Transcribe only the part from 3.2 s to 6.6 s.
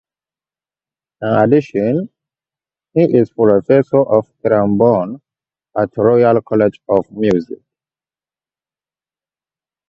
Professor of Trombone at the Royal